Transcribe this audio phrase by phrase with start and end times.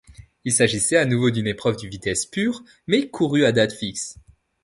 [0.45, 4.17] Il s’agissait à nouveau d’une épreuve de vitesse pure, mais courue à date fixe.